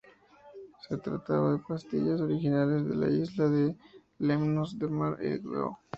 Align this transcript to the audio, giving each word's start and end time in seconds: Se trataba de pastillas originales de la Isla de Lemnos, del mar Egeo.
Se 0.87 0.97
trataba 0.97 1.51
de 1.51 1.59
pastillas 1.59 2.19
originales 2.21 2.87
de 2.89 2.95
la 2.95 3.07
Isla 3.07 3.49
de 3.49 3.75
Lemnos, 4.17 4.79
del 4.79 4.89
mar 4.89 5.15
Egeo. 5.21 5.77